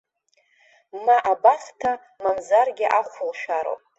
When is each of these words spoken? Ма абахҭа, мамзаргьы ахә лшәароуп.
Ма 1.05 1.17
абахҭа, 1.31 1.91
мамзаргьы 2.21 2.87
ахә 2.99 3.17
лшәароуп. 3.29 3.81